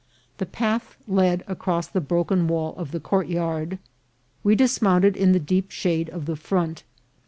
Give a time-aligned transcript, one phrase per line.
[0.39, 3.77] The path led across the broken wall of the courtyard.
[4.43, 6.81] We dis mounted in the deep shade of the front.